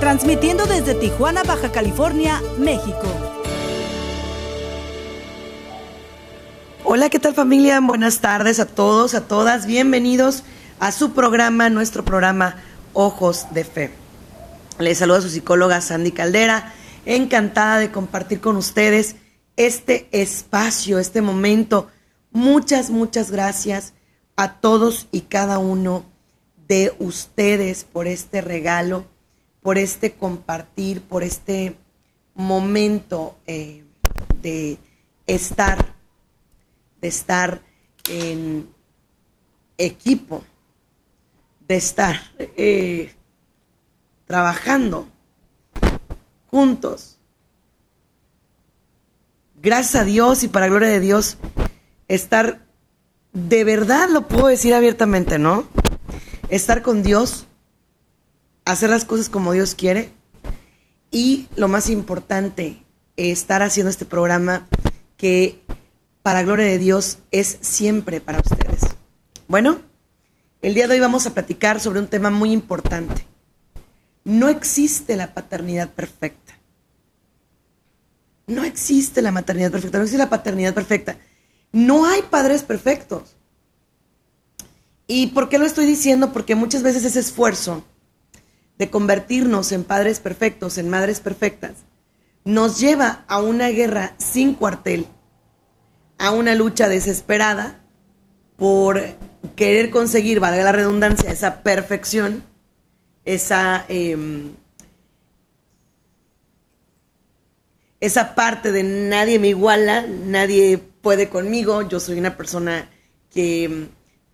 [0.00, 3.02] transmitiendo desde Tijuana, Baja California, México.
[6.84, 7.80] Hola, ¿qué tal familia?
[7.80, 9.66] Buenas tardes a todos, a todas.
[9.66, 10.42] Bienvenidos
[10.80, 12.56] a su programa, nuestro programa
[12.94, 13.90] Ojos de Fe.
[14.78, 16.72] Les saluda su psicóloga Sandy Caldera,
[17.04, 19.16] encantada de compartir con ustedes
[19.56, 21.90] este espacio, este momento.
[22.32, 23.92] Muchas, muchas gracias
[24.36, 26.06] a todos y cada uno
[26.66, 29.04] de ustedes por este regalo,
[29.62, 31.76] por este compartir, por este
[32.34, 33.84] momento eh,
[34.40, 34.78] de
[35.26, 35.94] estar,
[37.00, 37.60] de estar
[38.08, 38.68] en
[39.76, 40.42] equipo,
[41.68, 43.14] de estar eh,
[44.26, 45.08] trabajando
[46.50, 47.18] juntos.
[49.62, 51.36] Gracias a Dios y para gloria de Dios,
[52.08, 52.66] estar
[53.32, 55.64] de verdad, lo puedo decir abiertamente, ¿no?
[56.48, 57.46] Estar con Dios,
[58.70, 60.12] hacer las cosas como Dios quiere
[61.10, 62.82] y lo más importante,
[63.16, 64.68] estar haciendo este programa
[65.16, 65.60] que
[66.22, 68.80] para gloria de Dios es siempre para ustedes.
[69.48, 69.80] Bueno,
[70.62, 73.26] el día de hoy vamos a platicar sobre un tema muy importante.
[74.24, 76.54] No existe la paternidad perfecta.
[78.46, 81.16] No existe la maternidad perfecta, no existe la paternidad perfecta.
[81.72, 83.36] No hay padres perfectos.
[85.06, 86.32] ¿Y por qué lo estoy diciendo?
[86.32, 87.84] Porque muchas veces ese esfuerzo
[88.80, 91.72] de convertirnos en padres perfectos, en madres perfectas,
[92.46, 95.06] nos lleva a una guerra sin cuartel,
[96.16, 97.84] a una lucha desesperada
[98.56, 99.02] por
[99.54, 102.42] querer conseguir, valga la redundancia, esa perfección,
[103.26, 104.52] esa, em,
[108.00, 112.88] esa parte de nadie me iguala, nadie puede conmigo, yo soy una persona
[113.30, 113.88] que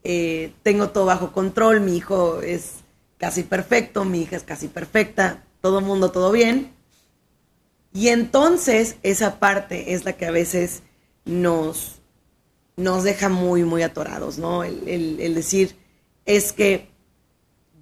[0.04, 2.85] eh, tengo todo bajo control, mi hijo es
[3.19, 6.72] casi perfecto, mi hija es casi perfecta, todo mundo todo bien.
[7.93, 10.82] Y entonces esa parte es la que a veces
[11.25, 11.97] nos,
[12.77, 14.65] nos deja muy, muy atorados, ¿no?
[14.65, 15.77] El, el decir,
[16.27, 16.88] es que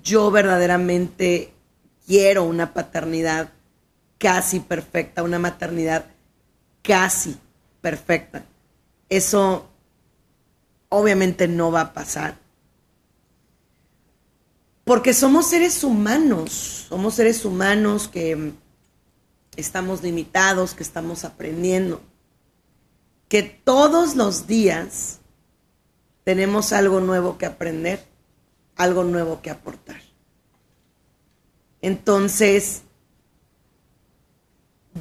[0.03, 1.53] yo verdaderamente
[2.07, 3.51] quiero una paternidad
[4.19, 6.07] casi perfecta, una maternidad
[6.83, 7.37] casi
[7.81, 8.45] perfecta.
[9.09, 9.69] Eso
[10.91, 12.39] obviamente no va a pasar.
[14.85, 18.53] Porque somos seres humanos, somos seres humanos que
[19.57, 22.03] estamos limitados, que estamos aprendiendo,
[23.29, 25.21] que todos los días
[26.23, 28.05] tenemos algo nuevo que aprender,
[28.77, 30.01] algo nuevo que aportar.
[31.81, 32.83] Entonces,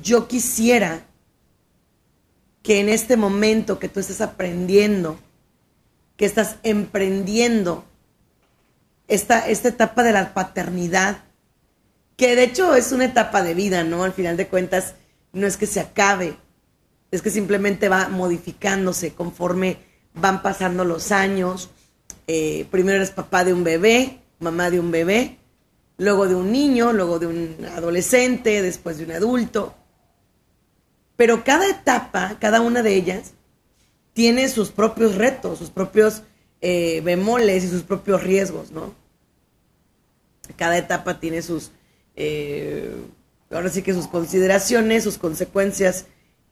[0.01, 1.05] yo quisiera
[2.61, 5.17] que en este momento que tú estás aprendiendo,
[6.15, 7.85] que estás emprendiendo
[9.07, 11.23] esta, esta etapa de la paternidad,
[12.15, 14.03] que de hecho es una etapa de vida, ¿no?
[14.03, 14.95] Al final de cuentas,
[15.31, 16.37] no es que se acabe,
[17.11, 19.77] es que simplemente va modificándose conforme
[20.13, 21.69] van pasando los años.
[22.27, 25.37] Eh, primero eres papá de un bebé, mamá de un bebé,
[25.97, 29.75] luego de un niño, luego de un adolescente, después de un adulto.
[31.15, 33.33] Pero cada etapa, cada una de ellas,
[34.13, 36.23] tiene sus propios retos, sus propios
[36.65, 38.95] eh, bemoles y sus propios riesgos, ¿no?
[40.55, 41.71] Cada etapa tiene sus,
[42.15, 42.95] eh,
[43.51, 46.05] ahora sí que sus consideraciones, sus consecuencias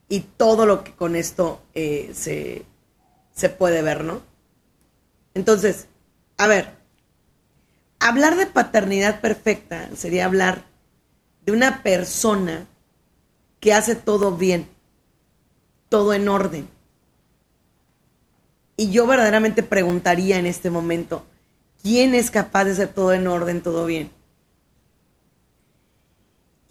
[0.10, 2.66] y todo lo que con esto eh, se,
[3.34, 4.22] se puede ver, ¿no?
[5.34, 5.88] Entonces,
[6.36, 6.74] a ver,
[8.00, 10.66] hablar de paternidad perfecta sería hablar
[11.46, 12.68] de una persona
[13.62, 14.68] que hace todo bien,
[15.88, 16.68] todo en orden.
[18.81, 21.24] Y yo verdaderamente preguntaría en este momento,
[21.83, 24.10] ¿quién es capaz de hacer todo en orden, todo bien?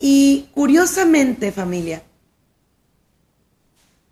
[0.00, 2.02] Y curiosamente, familia,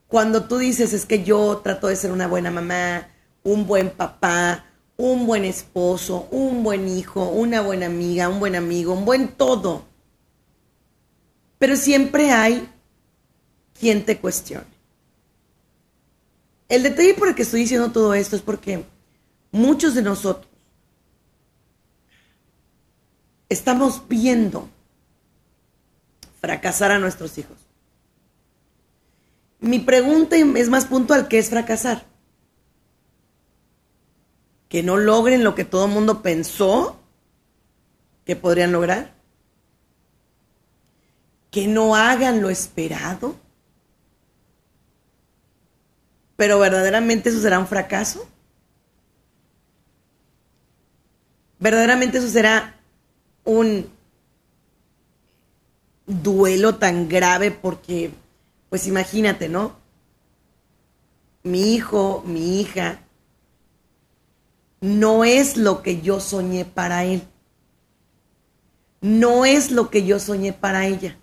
[0.07, 3.09] cuando tú dices es que yo trato de ser una buena mamá,
[3.43, 4.67] un buen papá,
[4.97, 9.87] un buen esposo, un buen hijo, una buena amiga, un buen amigo, un buen todo,
[11.59, 12.71] pero siempre hay
[13.77, 14.78] quien te cuestione.
[16.69, 18.85] El detalle por el que estoy diciendo todo esto es porque
[19.51, 20.47] muchos de nosotros
[23.49, 24.69] estamos viendo
[26.41, 27.57] fracasar a nuestros hijos.
[29.61, 32.05] Mi pregunta es más puntual, ¿qué es fracasar?
[34.69, 37.01] Que no logren lo que todo el mundo pensó
[38.25, 39.15] que podrían lograr.
[41.51, 43.35] Que no hagan lo esperado.
[46.39, 48.25] Pero verdaderamente eso será un fracaso.
[51.59, 52.77] Verdaderamente eso será
[53.43, 53.91] un
[56.07, 58.13] duelo tan grave porque,
[58.71, 59.81] pues imagínate, ¿no?
[61.43, 63.01] Mi hijo, mi hija,
[64.81, 67.25] no es lo que yo soñé para él.
[69.01, 71.19] No es lo que yo soñé para ella.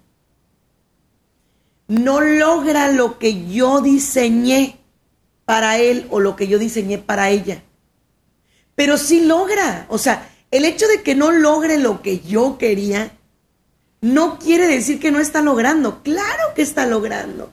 [1.87, 4.81] No logra lo que yo diseñé
[5.45, 7.63] para él o lo que yo diseñé para ella.
[8.75, 9.85] Pero sí logra.
[9.89, 13.11] O sea, el hecho de que no logre lo que yo quería
[14.01, 16.03] no quiere decir que no está logrando.
[16.03, 17.51] Claro que está logrando.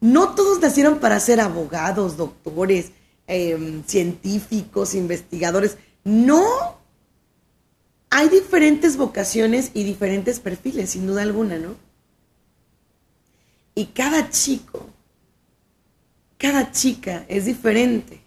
[0.00, 2.92] No todos nacieron para ser abogados, doctores,
[3.26, 5.76] em, científicos, investigadores.
[6.04, 6.78] No.
[8.10, 11.76] Hay diferentes vocaciones y diferentes perfiles, sin duda alguna, ¿no?
[13.74, 14.86] Y cada chico,
[16.40, 18.18] cada chica es diferente.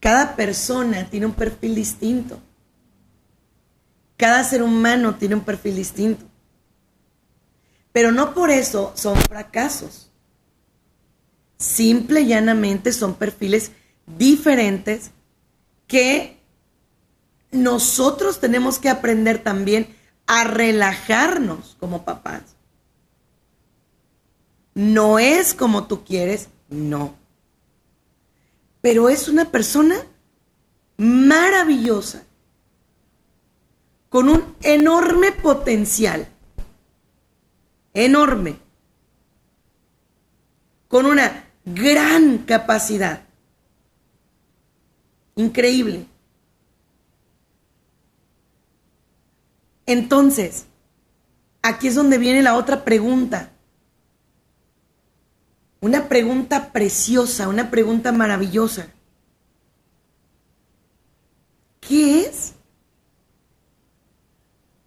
[0.00, 2.40] Cada persona tiene un perfil distinto.
[4.16, 6.24] Cada ser humano tiene un perfil distinto.
[7.92, 10.10] Pero no por eso son fracasos.
[11.56, 13.70] Simple y llanamente son perfiles
[14.04, 15.12] diferentes
[15.86, 16.40] que
[17.52, 19.94] nosotros tenemos que aprender también
[20.26, 22.56] a relajarnos como papás.
[24.74, 27.14] No es como tú quieres, no.
[28.80, 29.96] Pero es una persona
[30.96, 32.24] maravillosa
[34.08, 36.28] con un enorme potencial,
[37.94, 38.58] enorme,
[40.88, 43.22] con una gran capacidad,
[45.36, 46.06] increíble.
[49.86, 50.66] Entonces,
[51.62, 53.51] aquí es donde viene la otra pregunta.
[55.82, 58.88] Una pregunta preciosa, una pregunta maravillosa.
[61.80, 62.54] ¿Qué es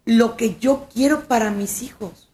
[0.06, 2.30] lo que yo quiero para mis hijos.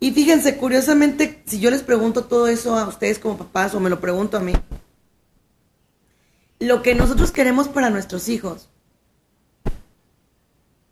[0.00, 3.90] Y fíjense, curiosamente, si yo les pregunto todo eso a ustedes como papás o me
[3.90, 4.54] lo pregunto a mí,
[6.58, 8.68] lo que nosotros queremos para nuestros hijos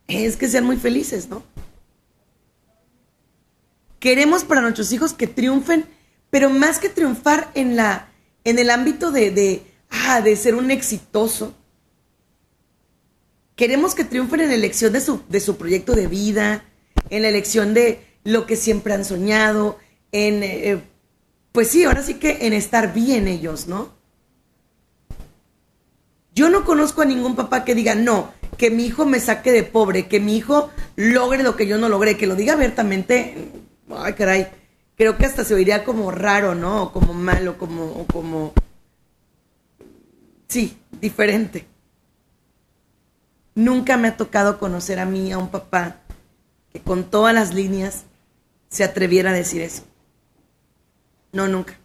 [0.06, 1.42] es que sean muy felices, ¿no?
[3.98, 5.86] Queremos para nuestros hijos que triunfen,
[6.30, 8.08] pero más que triunfar en la
[8.44, 11.54] en el ámbito de, de, ah, de ser un exitoso,
[13.56, 16.64] Queremos que triunfen en la elección de su, de su proyecto de vida,
[17.08, 19.78] en la elección de lo que siempre han soñado,
[20.12, 20.82] en, eh,
[21.52, 23.96] pues sí, ahora sí que en estar bien ellos, ¿no?
[26.34, 29.62] Yo no conozco a ningún papá que diga, no, que mi hijo me saque de
[29.62, 33.52] pobre, que mi hijo logre lo que yo no logré, que lo diga abiertamente,
[33.88, 34.48] ay caray,
[34.96, 36.84] creo que hasta se oiría como raro, ¿no?
[36.84, 38.52] O como malo, como, o como,
[40.48, 41.66] sí, diferente.
[43.54, 45.96] Nunca me ha tocado conocer a mí, a un papá,
[46.72, 48.04] que con todas las líneas
[48.68, 49.84] se atreviera a decir eso.
[51.32, 51.78] No, nunca.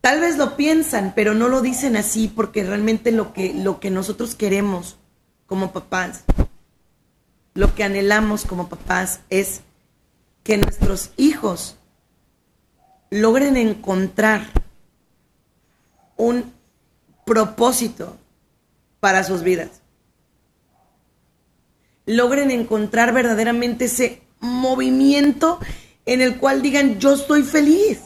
[0.00, 3.90] Tal vez lo piensan, pero no lo dicen así porque realmente lo que, lo que
[3.90, 4.98] nosotros queremos
[5.46, 6.24] como papás,
[7.54, 9.60] lo que anhelamos como papás es
[10.42, 11.76] que nuestros hijos
[13.10, 14.46] logren encontrar
[16.16, 16.52] un
[17.24, 18.18] propósito
[19.00, 19.70] para sus vidas.
[22.06, 25.58] Logren encontrar verdaderamente ese movimiento
[26.06, 28.00] en el cual digan, yo estoy feliz.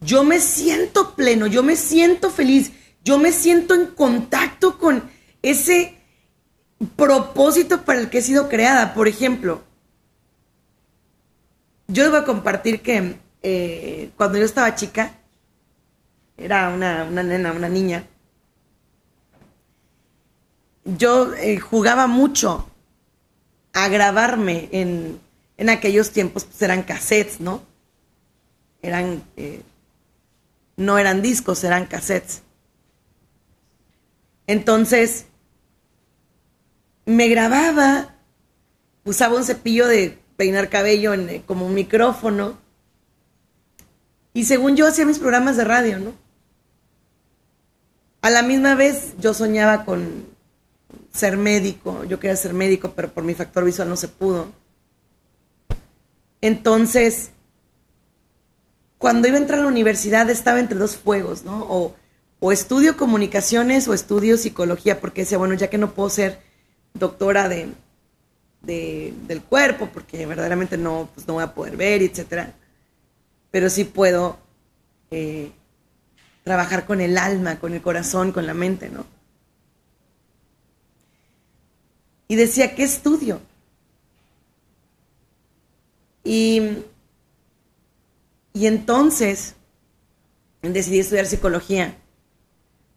[0.00, 2.72] Yo me siento pleno, yo me siento feliz,
[3.04, 5.10] yo me siento en contacto con
[5.42, 5.99] ese
[6.96, 8.94] propósito para el que he sido creada.
[8.94, 9.62] Por ejemplo,
[11.88, 15.14] yo les voy a compartir que eh, cuando yo estaba chica,
[16.36, 18.04] era una, nena, una niña.
[20.84, 22.68] Yo eh, jugaba mucho
[23.72, 25.20] a grabarme en,
[25.58, 27.62] en aquellos tiempos, pues eran cassettes, ¿no?
[28.82, 29.62] Eran, eh,
[30.76, 32.42] no eran discos, eran cassettes.
[34.46, 35.26] Entonces,
[37.06, 38.14] me grababa,
[39.04, 42.58] usaba un cepillo de peinar cabello eh, como un micrófono,
[44.32, 46.12] y según yo hacía mis programas de radio, ¿no?
[48.22, 50.24] A la misma vez yo soñaba con,
[51.12, 52.04] ser médico.
[52.04, 54.48] Yo quería ser médico, pero por mi factor visual no se pudo.
[56.40, 57.30] Entonces,
[58.98, 61.66] cuando iba a entrar a la universidad estaba entre dos fuegos, ¿no?
[61.68, 61.96] O,
[62.52, 66.40] estudio comunicaciones o estudio psicología, porque decía, bueno, ya que no puedo ser
[66.94, 67.68] doctora de,
[68.62, 72.52] del cuerpo, porque verdaderamente no, pues no voy a poder ver, etcétera,
[73.50, 74.38] pero sí puedo
[75.10, 75.50] eh,
[76.44, 79.06] trabajar con el alma, con el corazón, con la mente, ¿no?
[82.28, 83.40] Y decía, ¿qué estudio?
[86.22, 86.84] Y,
[88.52, 89.56] y entonces
[90.62, 91.96] decidí estudiar psicología,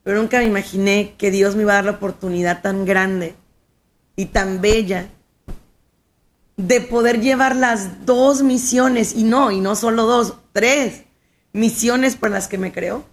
[0.03, 3.35] pero nunca me imaginé que Dios me iba a dar la oportunidad tan grande
[4.15, 5.09] y tan bella
[6.57, 11.03] de poder llevar las dos misiones, y no, y no solo dos, tres
[11.51, 13.05] misiones por las que me creó.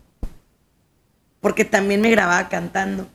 [1.41, 3.09] Porque también me grababa cantando.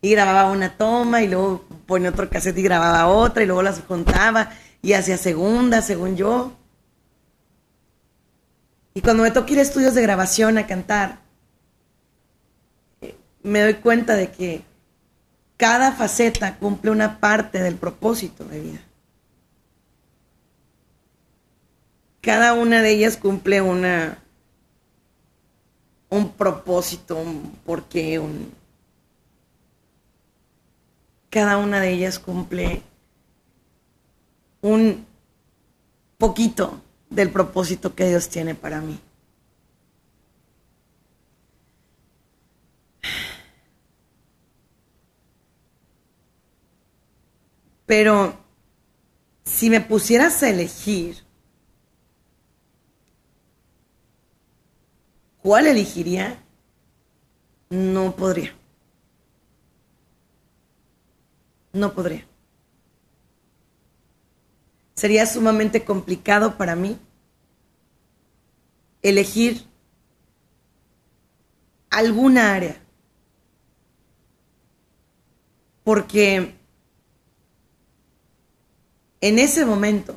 [0.00, 3.80] Y grababa una toma y luego ponía otro cassette y grababa otra y luego las
[3.80, 4.50] contaba
[4.82, 6.52] y hacía segunda, según yo.
[8.94, 11.18] Y cuando me toca ir a estudios de grabación a cantar,
[13.00, 14.62] eh, me doy cuenta de que
[15.56, 18.80] cada faceta cumple una parte del propósito de vida.
[22.20, 24.22] Cada una de ellas cumple una
[26.08, 28.52] un propósito, un porqué, un
[31.30, 32.82] cada una de ellas cumple
[34.62, 35.06] un
[36.18, 38.98] poquito del propósito que Dios tiene para mí.
[47.86, 48.36] Pero
[49.44, 51.24] si me pusieras a elegir,
[55.40, 56.42] ¿cuál elegiría?
[57.70, 58.52] No podría.
[61.72, 62.26] No podría.
[64.94, 66.98] Sería sumamente complicado para mí
[69.02, 69.64] elegir
[71.90, 72.82] alguna área.
[75.84, 76.55] Porque
[79.20, 80.16] en ese momento,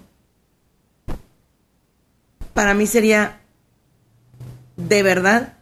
[2.53, 3.41] para mí sería
[4.75, 5.57] de verdad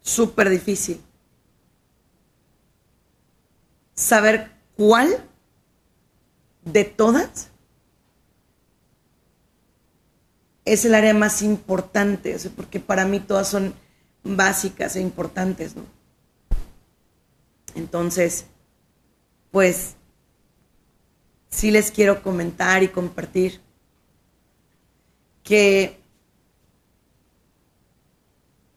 [0.00, 1.00] súper difícil
[3.94, 5.24] saber cuál
[6.64, 7.50] de todas
[10.64, 13.74] es el área más importante, porque para mí todas son
[14.22, 15.82] básicas e importantes, ¿no?
[17.74, 18.44] Entonces,
[19.50, 19.94] pues
[21.50, 23.60] sí les quiero comentar y compartir
[25.42, 25.98] que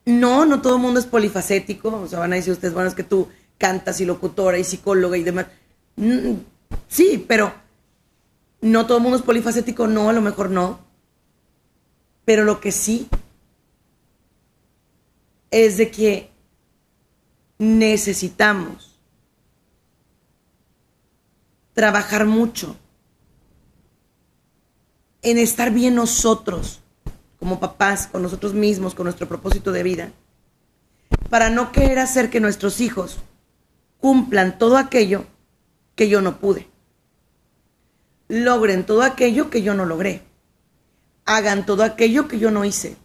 [0.06, 2.96] no, no todo el mundo es polifacético, o sea, van a decir ustedes, bueno, es
[2.96, 5.48] que tú cantas y locutora y psicóloga y demás.
[5.96, 6.34] Mm,
[6.88, 7.54] sí, pero
[8.62, 10.80] no todo el mundo es polifacético, no, a lo mejor no.
[12.26, 13.08] Pero lo que sí
[15.52, 16.30] es de que
[17.58, 18.91] necesitamos
[21.74, 22.76] trabajar mucho
[25.22, 26.82] en estar bien nosotros,
[27.40, 30.12] como papás, con nosotros mismos, con nuestro propósito de vida,
[31.30, 33.20] para no querer hacer que nuestros hijos
[34.00, 35.26] cumplan todo aquello
[35.96, 36.68] que yo no pude,
[38.28, 40.24] logren todo aquello que yo no logré,
[41.26, 42.98] hagan todo aquello que yo no hice.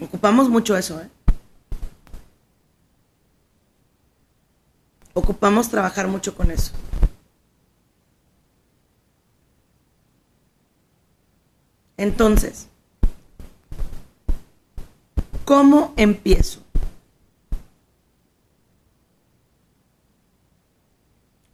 [0.00, 1.08] Ocupamos mucho eso, ¿eh?
[5.14, 6.72] Ocupamos trabajar mucho con eso.
[11.96, 12.68] Entonces,
[15.44, 16.60] ¿cómo empiezo?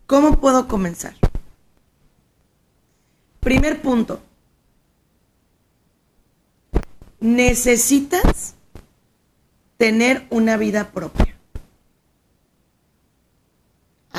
[0.06, 1.14] ¿Cómo puedo comenzar?
[3.38, 4.20] Primer punto.
[7.20, 8.54] Necesitas
[9.76, 11.39] tener una vida propia.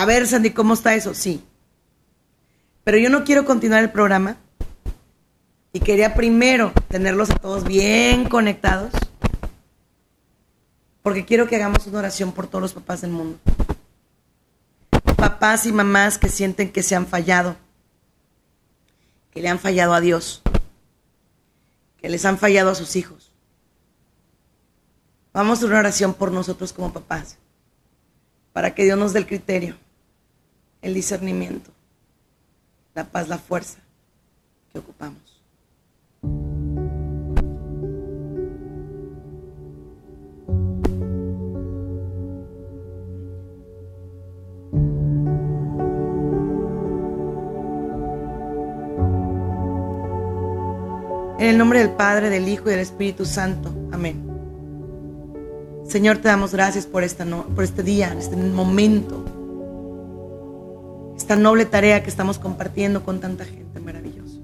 [0.02, 1.14] A ver, Sandy, ¿cómo está eso?
[1.14, 1.44] Sí.
[2.84, 4.38] Pero yo no quiero continuar el programa
[5.74, 8.92] y quería primero tenerlos a todos bien conectados
[11.04, 13.38] porque quiero que hagamos una oración por todos los papás del mundo.
[15.18, 17.56] Papás y mamás que sienten que se han fallado,
[19.30, 20.42] que le han fallado a Dios,
[22.02, 23.32] que les han fallado a sus hijos.
[25.32, 27.38] Vamos a una oración por nosotros como papás
[28.52, 29.78] para que Dios nos dé el criterio,
[30.82, 31.72] el discernimiento,
[32.96, 33.80] la paz, la fuerza
[34.72, 35.22] que ocupamos.
[51.40, 53.74] En el nombre del Padre, del Hijo y del Espíritu Santo.
[53.92, 54.24] Amén.
[55.88, 59.26] Señor, te damos gracias por, esta no, por este día, este momento
[61.22, 64.40] esta noble tarea que estamos compartiendo con tanta gente maravillosa.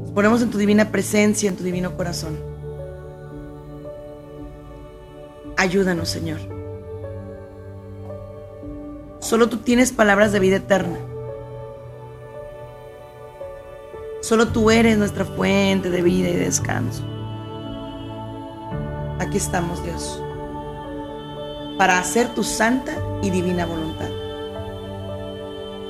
[0.00, 2.38] Nos ponemos en tu divina presencia, en tu divino corazón.
[5.58, 6.40] Ayúdanos, Señor.
[9.20, 10.98] Solo tú tienes palabras de vida eterna.
[14.22, 17.04] Solo tú eres nuestra fuente de vida y descanso.
[19.18, 20.21] Aquí estamos, Dios,
[21.82, 24.08] para hacer tu santa y divina voluntad.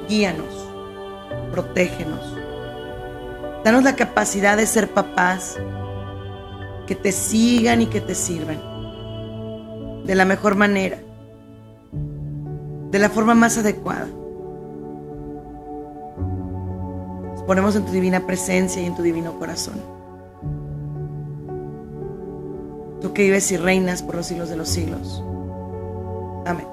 [0.09, 0.67] Guíanos,
[1.51, 2.35] protégenos.
[3.63, 5.59] Danos la capacidad de ser papás
[6.87, 8.57] que te sigan y que te sirvan
[10.07, 10.97] de la mejor manera,
[12.91, 14.09] de la forma más adecuada.
[17.33, 19.75] Nos ponemos en tu divina presencia y en tu divino corazón
[23.03, 25.23] tú que vives y reinas por los siglos de los siglos.
[26.45, 26.67] Amén.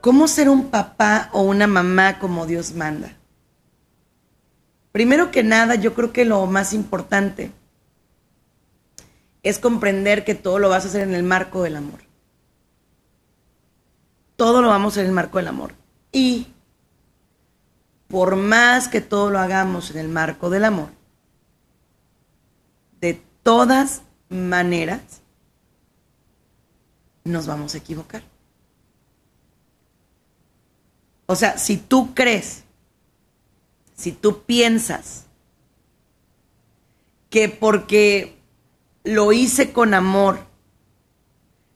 [0.00, 3.16] ¿Cómo ser un papá o una mamá como Dios manda?
[4.92, 7.50] Primero que nada, yo creo que lo más importante
[9.42, 12.04] es comprender que todo lo vas a hacer en el marco del amor
[14.36, 15.72] todo lo vamos en el marco del amor.
[16.12, 16.48] Y
[18.08, 20.90] por más que todo lo hagamos en el marco del amor,
[23.00, 25.22] de todas maneras
[27.24, 28.22] nos vamos a equivocar.
[31.26, 32.64] O sea, si tú crees,
[33.96, 35.24] si tú piensas
[37.30, 38.38] que porque
[39.04, 40.38] lo hice con amor,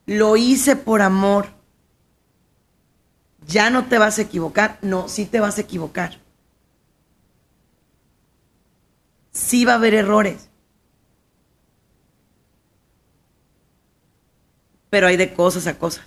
[0.07, 1.49] lo hice por amor,
[3.47, 4.79] ya no te vas a equivocar.
[4.83, 6.21] No, sí te vas a equivocar.
[9.39, 10.49] Sí va a haber errores.
[14.91, 16.05] Pero hay de cosas a cosas.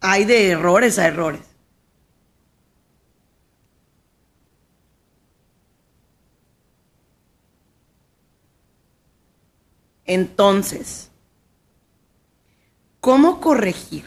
[0.00, 1.42] Hay de errores a errores.
[10.06, 11.08] Entonces,
[13.00, 14.04] ¿Cómo corregir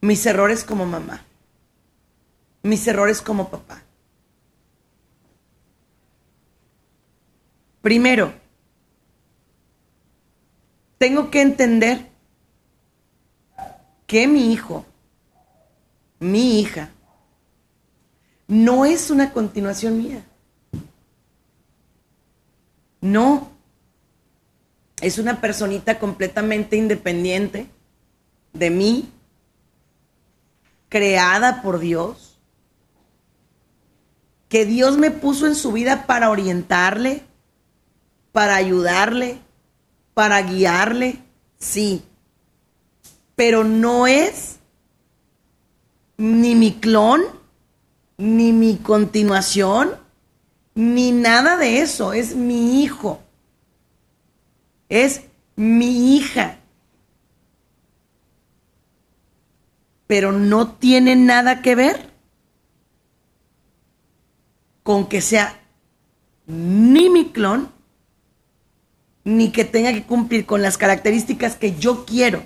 [0.00, 1.22] mis errores como mamá?
[2.64, 3.82] Mis errores como papá.
[7.80, 8.32] Primero,
[10.96, 12.08] tengo que entender
[14.06, 14.86] que mi hijo,
[16.18, 16.88] mi hija,
[18.46, 20.24] no es una continuación mía.
[23.02, 23.50] No,
[25.02, 27.66] es una personita completamente independiente
[28.54, 29.12] de mí,
[30.88, 32.33] creada por Dios,
[34.48, 37.22] que Dios me puso en su vida para orientarle,
[38.32, 39.38] para ayudarle,
[40.14, 41.18] para guiarle,
[41.58, 42.02] sí,
[43.36, 44.58] pero no es
[46.16, 47.22] ni mi clon,
[48.16, 49.96] ni mi continuación,
[50.74, 53.20] ni nada de eso, es mi hijo.
[54.88, 55.22] Es
[55.56, 56.58] mi hija.
[60.06, 62.13] Pero no tiene nada que ver
[64.84, 65.60] con que sea
[66.46, 67.72] ni mi clon,
[69.24, 72.44] ni que tenga que cumplir con las características que yo quiero.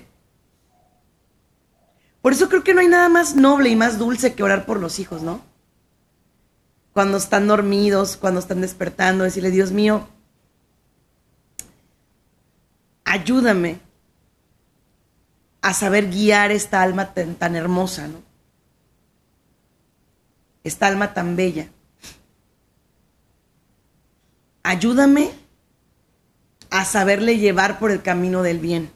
[2.22, 4.80] Por eso creo que no hay nada más noble y más dulce que orar por
[4.80, 5.42] los hijos, ¿no?
[6.92, 10.08] Cuando están dormidos, cuando están despertando, decirle, Dios mío,
[13.04, 13.80] ayúdame
[15.60, 18.22] a saber guiar esta alma tan, hermosa, ¿no?
[20.62, 21.68] Esta alma tan bella.
[24.68, 25.32] Ayúdame
[26.68, 28.92] a saberle llevar por el camino del bien.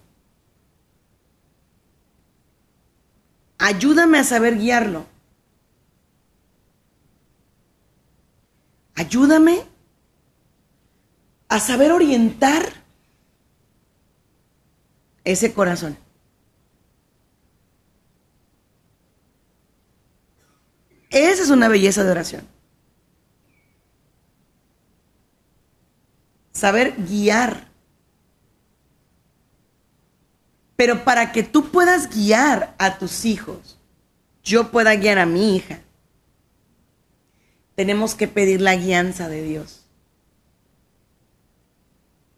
[3.56, 5.06] Ayúdame a saber guiarlo.
[8.96, 9.64] Ayúdame
[11.48, 12.64] a saber orientar
[15.24, 15.96] ese corazón.
[21.08, 22.51] Esa es una belleza de oración.
[26.52, 27.68] Saber guiar.
[30.76, 33.78] Pero para que tú puedas guiar a tus hijos,
[34.42, 35.80] yo pueda guiar a mi hija,
[37.74, 39.86] tenemos que pedir la guianza de Dios.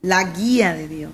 [0.00, 1.12] La guía de Dios.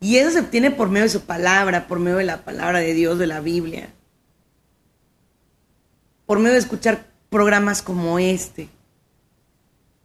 [0.00, 2.94] Y eso se obtiene por medio de su palabra, por medio de la palabra de
[2.94, 3.92] Dios, de la Biblia.
[6.26, 8.68] Por medio de escuchar programas como este.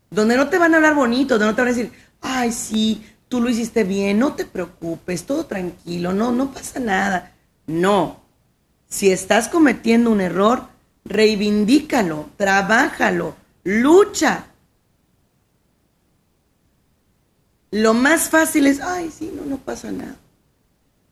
[0.10, 1.92] Donde no te van a hablar bonito, donde no te van a decir,
[2.22, 7.34] ay, sí, tú lo hiciste bien, no te preocupes, todo tranquilo, no, no pasa nada.
[7.66, 8.22] No.
[8.88, 10.68] Si estás cometiendo un error,
[11.04, 14.46] reivindícalo, trabájalo, lucha.
[17.72, 20.16] Lo más fácil es, ay, sí, no, no pasa nada.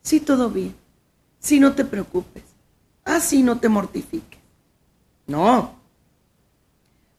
[0.02, 0.74] Sí, todo bien.
[1.38, 2.44] Sí, no te preocupes.
[3.04, 4.40] Así no te mortifiques.
[5.26, 5.76] No.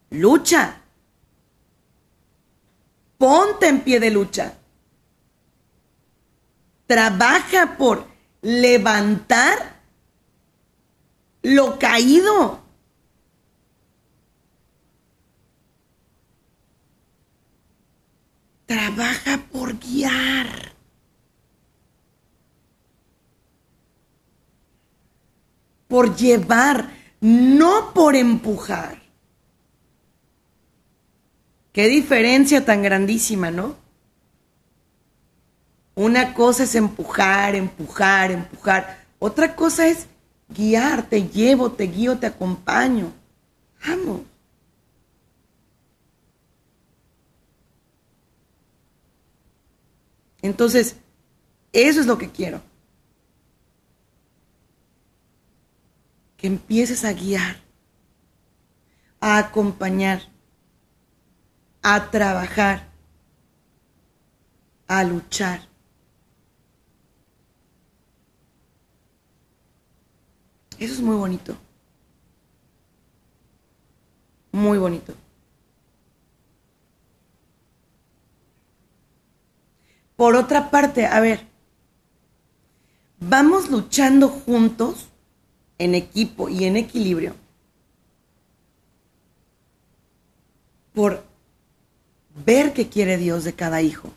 [0.10, 0.82] Lucha.
[3.18, 4.54] Ponte en pie de lucha.
[6.86, 8.06] Trabaja por
[8.42, 9.82] levantar
[11.42, 12.62] lo caído.
[18.66, 20.74] Trabaja por guiar.
[25.88, 29.07] Por llevar, no por empujar.
[31.78, 33.76] Qué diferencia tan grandísima, ¿no?
[35.94, 39.06] Una cosa es empujar, empujar, empujar.
[39.20, 40.08] Otra cosa es
[40.50, 43.14] guiar, te llevo, te guío, te acompaño.
[43.88, 44.22] Vamos.
[50.42, 50.96] Entonces,
[51.74, 52.60] eso es lo que quiero.
[56.38, 57.58] Que empieces a guiar,
[59.20, 60.24] a acompañar,
[61.90, 62.86] a trabajar,
[64.90, 65.62] a luchar.
[70.78, 71.56] Eso es muy bonito.
[74.52, 75.14] Muy bonito.
[80.18, 81.48] Por otra parte, a ver,
[83.18, 85.08] vamos luchando juntos
[85.78, 87.34] en equipo y en equilibrio
[90.94, 91.27] por
[92.46, 94.12] ver qué quiere Dios de cada hijo.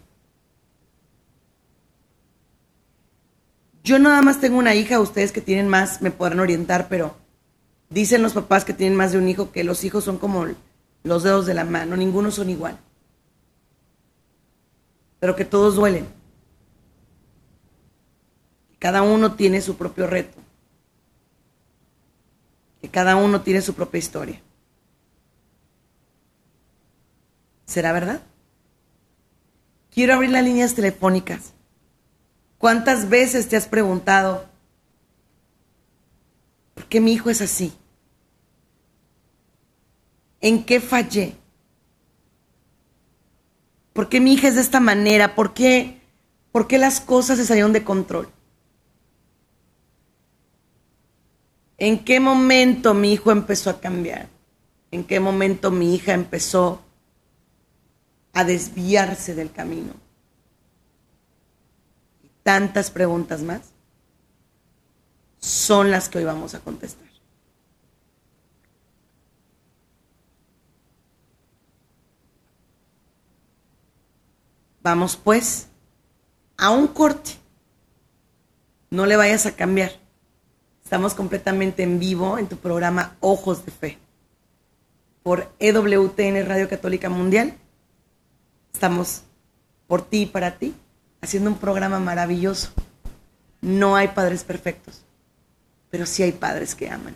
[3.83, 7.17] Yo nada más tengo una hija, ustedes que tienen más me podrán orientar, pero
[7.89, 10.47] dicen los papás que tienen más de un hijo que los hijos son como
[11.03, 12.79] los dedos de la mano, ninguno son igual
[15.21, 16.09] pero que todos duelen.
[18.79, 20.39] Cada uno tiene su propio reto.
[22.81, 24.41] Que cada uno tiene su propia historia.
[27.71, 28.21] ¿Será verdad?
[29.93, 31.53] Quiero abrir las líneas telefónicas.
[32.59, 34.45] ¿Cuántas veces te has preguntado,
[36.75, 37.73] ¿por qué mi hijo es así?
[40.41, 41.37] ¿En qué fallé?
[43.93, 45.37] ¿Por qué mi hija es de esta manera?
[45.37, 46.01] ¿Por qué,
[46.51, 48.29] por qué las cosas se salieron de control?
[51.79, 54.29] ¿En qué momento mi hijo empezó a cambiar?
[54.91, 56.83] ¿En qué momento mi hija empezó
[58.33, 59.93] a desviarse del camino?
[62.23, 63.73] Y tantas preguntas más
[65.39, 67.09] son las que hoy vamos a contestar.
[74.83, 75.69] Vamos pues
[76.57, 77.33] a un corte.
[78.91, 79.93] No le vayas a cambiar.
[80.83, 83.99] Estamos completamente en vivo en tu programa Ojos de Fe
[85.23, 87.55] por EWTN Radio Católica Mundial.
[88.73, 89.23] Estamos
[89.87, 90.75] por ti y para ti
[91.21, 92.71] haciendo un programa maravilloso.
[93.61, 95.03] No hay padres perfectos,
[95.91, 97.15] pero sí hay padres que aman.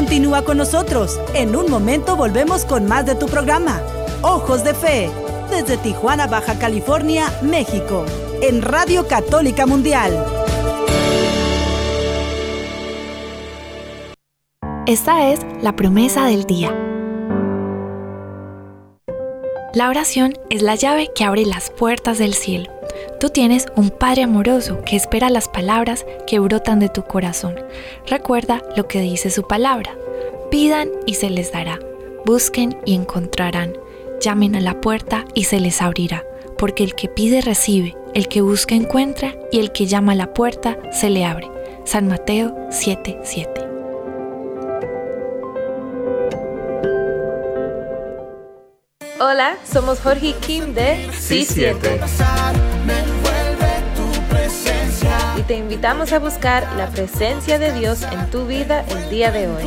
[0.00, 1.20] Continúa con nosotros.
[1.34, 3.82] En un momento volvemos con más de tu programa.
[4.22, 5.10] Ojos de Fe,
[5.50, 8.06] desde Tijuana, Baja California, México,
[8.40, 10.24] en Radio Católica Mundial.
[14.86, 16.89] Esta es la promesa del día.
[19.72, 22.68] La oración es la llave que abre las puertas del cielo.
[23.20, 27.54] Tú tienes un Padre amoroso que espera las palabras que brotan de tu corazón.
[28.08, 29.94] Recuerda lo que dice su palabra.
[30.50, 31.78] Pidan y se les dará.
[32.26, 33.74] Busquen y encontrarán.
[34.20, 36.24] Llamen a la puerta y se les abrirá.
[36.58, 40.34] Porque el que pide recibe, el que busca encuentra y el que llama a la
[40.34, 41.48] puerta se le abre.
[41.84, 43.69] San Mateo 7:7.
[49.22, 52.00] Hola, somos Jorge y Kim de C7
[55.36, 59.46] y te invitamos a buscar la presencia de Dios en tu vida el día de
[59.46, 59.62] hoy.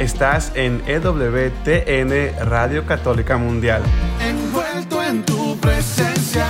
[0.00, 3.82] Estás en EWTN Radio Católica Mundial.
[4.20, 6.44] Envuelto en tu presencia,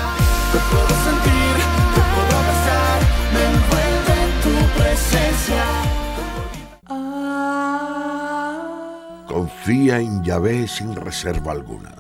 [9.67, 11.93] Confía en Yahvé sin reserva alguna.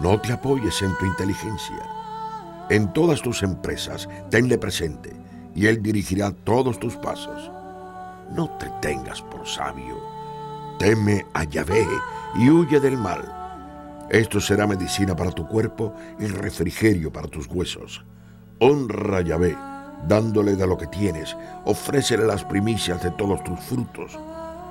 [0.00, 1.82] No te apoyes en tu inteligencia.
[2.70, 5.12] En todas tus empresas, tenle presente
[5.56, 7.50] y Él dirigirá todos tus pasos.
[8.30, 9.96] No te tengas por sabio.
[10.78, 11.84] Teme a Yahvé
[12.36, 13.24] y huye del mal.
[14.08, 18.04] Esto será medicina para tu cuerpo y refrigerio para tus huesos.
[18.60, 19.56] Honra a Yahvé,
[20.06, 24.16] dándole de lo que tienes, ofrécele las primicias de todos tus frutos.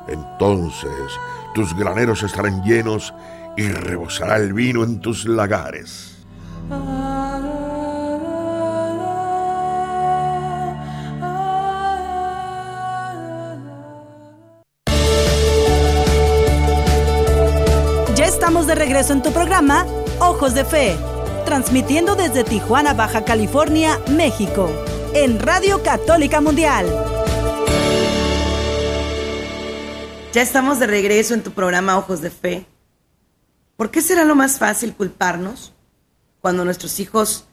[0.07, 1.19] Entonces
[1.53, 3.13] tus graneros estarán llenos
[3.57, 6.15] y rebosará el vino en tus lagares.
[18.15, 19.85] Ya estamos de regreso en tu programa
[20.19, 20.95] Ojos de Fe,
[21.45, 24.69] transmitiendo desde Tijuana, Baja California, México,
[25.13, 27.16] en Radio Católica Mundial.
[30.33, 32.65] Ya estamos de regreso en tu programa Ojos de Fe.
[33.77, 35.73] ¿Por qué será lo más fácil culparnos
[36.41, 37.45] cuando nuestros hijos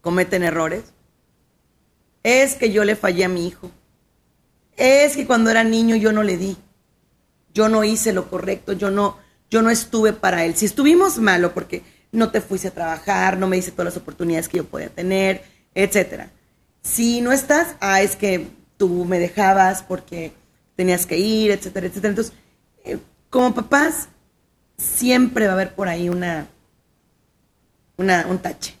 [0.00, 0.84] cometen errores?
[2.22, 3.70] Es que yo le fallé a mi hijo.
[4.76, 6.56] Es que cuando era niño yo no le di.
[7.52, 9.18] Yo no hice lo correcto, yo no,
[9.50, 10.54] yo no estuve para él.
[10.54, 14.48] Si estuvimos malo porque no te fuiste a trabajar, no me diste todas las oportunidades
[14.48, 15.42] que yo podía tener,
[15.74, 16.30] etcétera.
[16.82, 20.32] Si no estás, ah, es que tú me dejabas porque
[20.80, 22.08] tenías que ir, etcétera, etcétera.
[22.08, 22.32] Entonces,
[22.84, 24.08] eh, como papás,
[24.78, 26.48] siempre va a haber por ahí una,
[27.98, 28.74] una, un tache.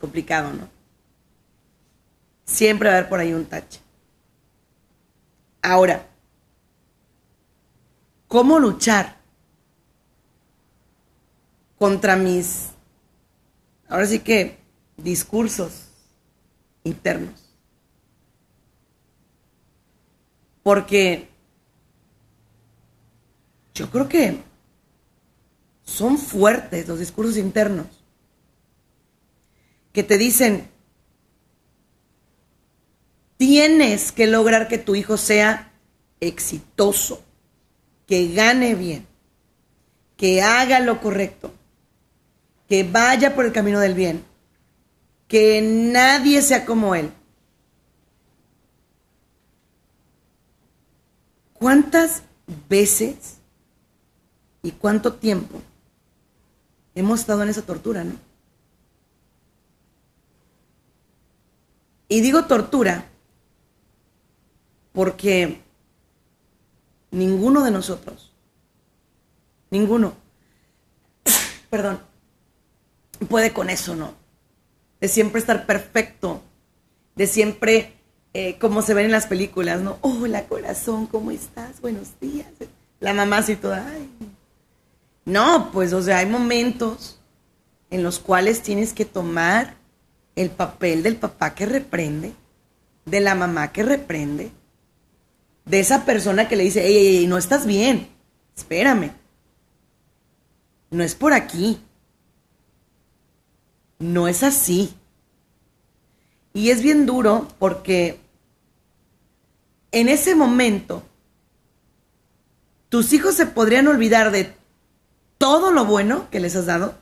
[0.00, 0.68] Complicado, ¿no?
[2.44, 3.80] Siempre va a haber por ahí un tache.
[5.62, 6.06] Ahora,
[8.28, 9.16] ¿cómo luchar
[11.76, 12.68] contra mis,
[13.88, 14.60] ahora sí que,
[14.96, 15.88] discursos
[16.84, 17.49] internos?
[20.70, 21.26] Porque
[23.74, 24.36] yo creo que
[25.82, 27.88] son fuertes los discursos internos
[29.92, 30.68] que te dicen,
[33.36, 35.72] tienes que lograr que tu hijo sea
[36.20, 37.20] exitoso,
[38.06, 39.08] que gane bien,
[40.16, 41.52] que haga lo correcto,
[42.68, 44.22] que vaya por el camino del bien,
[45.26, 47.10] que nadie sea como él.
[51.60, 52.22] ¿Cuántas
[52.70, 53.36] veces
[54.62, 55.60] y cuánto tiempo
[56.94, 58.14] hemos estado en esa tortura, no?
[62.08, 63.10] Y digo tortura
[64.92, 65.60] porque
[67.10, 68.32] ninguno de nosotros,
[69.68, 70.14] ninguno,
[71.68, 72.00] perdón,
[73.28, 74.14] puede con eso, ¿no?
[74.98, 76.40] De siempre estar perfecto,
[77.16, 77.99] de siempre,
[78.32, 79.98] eh, como se ven en las películas, ¿no?
[80.02, 81.80] Hola corazón, ¿cómo estás?
[81.80, 82.48] Buenos días.
[83.00, 84.08] La mamá así toda, ay.
[85.24, 87.20] No, pues, o sea, hay momentos
[87.90, 89.74] en los cuales tienes que tomar
[90.36, 92.32] el papel del papá que reprende,
[93.04, 94.52] de la mamá que reprende,
[95.64, 98.08] de esa persona que le dice, ey, no estás bien,
[98.56, 99.12] espérame.
[100.90, 101.80] No es por aquí.
[103.98, 104.94] No es así.
[106.52, 108.18] Y es bien duro porque
[109.92, 111.02] en ese momento
[112.88, 114.54] tus hijos se podrían olvidar de
[115.38, 116.98] todo lo bueno que les has dado,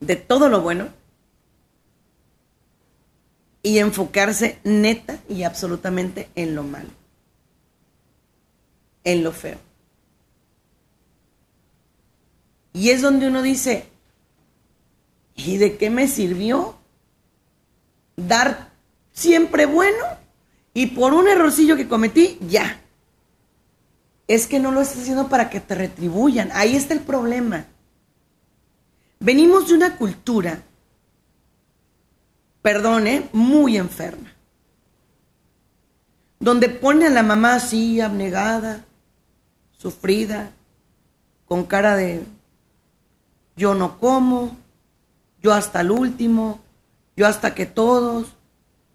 [0.00, 0.88] de todo lo bueno,
[3.62, 6.88] y enfocarse neta y absolutamente en lo malo,
[9.04, 9.58] en lo feo.
[12.72, 13.89] Y es donde uno dice,
[15.46, 16.76] ¿y de qué me sirvió
[18.16, 18.70] dar
[19.12, 20.04] siempre bueno
[20.74, 22.80] y por un errorcillo que cometí, ya?
[24.28, 26.50] Es que no lo estás haciendo para que te retribuyan.
[26.52, 27.66] Ahí está el problema.
[29.18, 30.62] Venimos de una cultura,
[32.62, 34.32] perdone, muy enferma.
[36.38, 38.84] Donde pone a la mamá así, abnegada,
[39.76, 40.52] sufrida,
[41.46, 42.22] con cara de
[43.56, 44.56] yo no como,
[45.42, 46.60] yo hasta el último,
[47.16, 48.28] yo hasta que todos,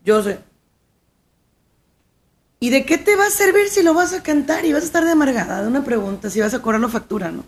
[0.04, 0.40] yo sé.
[2.60, 4.86] ¿Y de qué te va a servir si lo vas a cantar y vas a
[4.88, 5.62] estar de amargada?
[5.62, 7.44] De una pregunta, si vas a cobrar la factura, ¿no?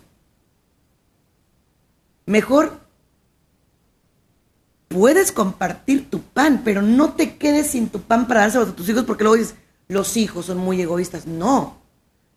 [2.26, 2.78] Mejor
[4.88, 8.88] puedes compartir tu pan, pero no te quedes sin tu pan para dárselo a tus
[8.88, 9.54] hijos porque luego dices,
[9.88, 11.26] los hijos son muy egoístas.
[11.26, 11.78] No,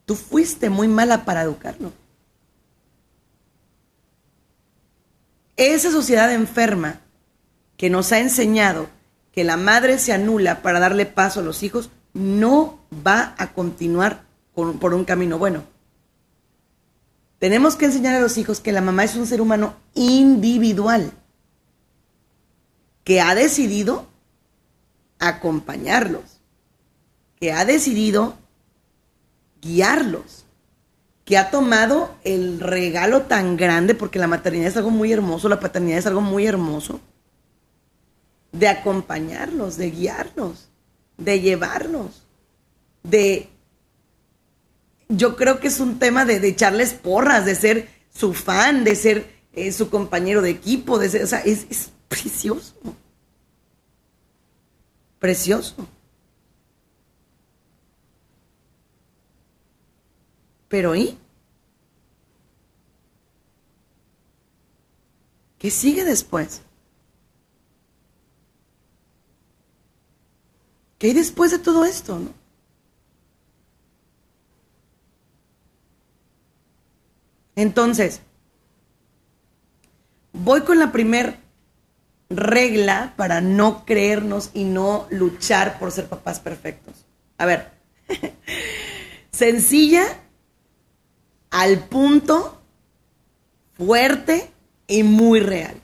[0.06, 1.91] tú fuiste muy mala para educarlo.
[5.62, 7.02] Esa sociedad enferma
[7.78, 8.89] que nos ha enseñado
[9.32, 14.24] que la madre se anula para darle paso a los hijos, no va a continuar
[14.56, 15.63] por un camino bueno.
[17.38, 21.12] Tenemos que enseñar a los hijos que la mamá es un ser humano individual,
[23.04, 24.08] que ha decidido
[25.19, 26.41] acompañarlos,
[27.39, 28.34] que ha decidido
[29.62, 30.43] guiarlos,
[31.32, 35.62] que ha tomado el regalo tan grande, porque la maternidad es algo muy hermoso, la
[35.62, 37.00] paternidad es algo muy hermoso,
[38.52, 40.67] de acompañarlos, de guiarlos,
[41.17, 42.28] de llevarlos,
[43.04, 43.48] de...
[45.08, 49.34] Yo creo que es un tema de, echarles porras, de ser su fan, de ser
[49.54, 52.76] eh, su compañero de equipo, de ser, o sea, es, es precioso.
[55.17, 55.88] Precioso.
[60.67, 61.21] Pero ¿y?
[65.62, 66.63] ¿Qué sigue después?
[70.97, 72.17] ¿Qué hay después de todo esto?
[72.17, 72.34] No?
[77.56, 78.21] Entonces,
[80.34, 81.38] voy con la primer
[82.32, 87.06] regla para no creernos y no luchar por ser papás perfectos.
[87.38, 87.69] A ver,
[89.32, 90.08] sencilla,
[91.52, 92.60] al punto,
[93.74, 94.52] fuerte
[94.91, 95.82] y muy real.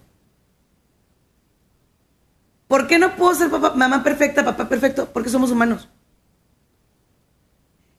[2.67, 5.09] ¿Por qué no puedo ser papá, mamá perfecta, papá perfecto?
[5.13, 5.87] Porque somos humanos.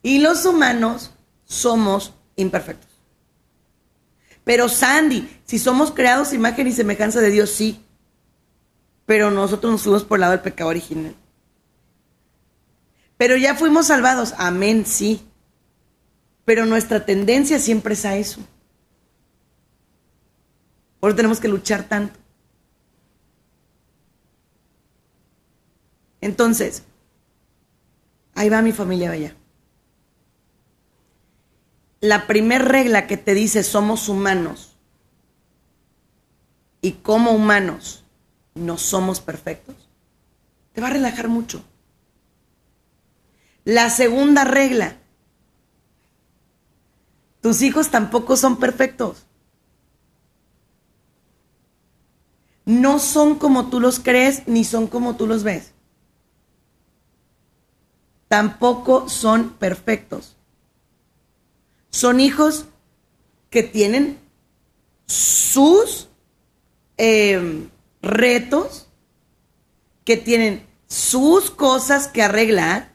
[0.02, 1.12] Y los humanos
[1.44, 2.90] somos imperfectos.
[4.44, 7.82] Pero Sandy, si somos creados imagen y semejanza de Dios, sí.
[9.06, 11.14] Pero nosotros nos fuimos por el lado del pecado original.
[13.16, 14.34] Pero ya fuimos salvados.
[14.36, 15.22] Amén, sí.
[16.44, 18.40] Pero nuestra tendencia siempre es a eso.
[21.00, 22.18] Por eso tenemos que luchar tanto.
[26.20, 26.82] Entonces,
[28.34, 29.36] ahí va mi familia bella.
[32.00, 34.76] La primera regla que te dice somos humanos
[36.80, 38.04] y como humanos
[38.54, 39.74] no somos perfectos,
[40.72, 41.64] te va a relajar mucho.
[43.64, 44.96] La segunda regla,
[47.40, 49.27] tus hijos tampoco son perfectos.
[52.68, 55.72] No son como tú los crees ni son como tú los ves
[58.28, 60.36] tampoco son perfectos.
[61.90, 62.66] Son hijos
[63.50, 64.18] que tienen
[65.06, 66.08] sus
[66.98, 67.70] em,
[68.02, 68.88] retos,
[70.04, 72.92] que tienen sus cosas que arreglar,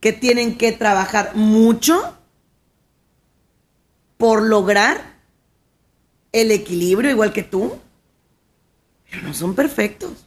[0.00, 2.16] que tienen que trabajar mucho
[4.16, 5.15] por lograr
[6.36, 7.78] el equilibrio igual que tú,
[9.10, 10.26] pero no son perfectos.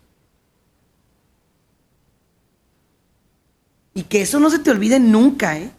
[3.93, 5.71] Y que eso no se te olvide nunca, ¿eh?